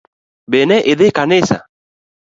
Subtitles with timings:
[0.49, 1.57] Be ne idhi kanisa?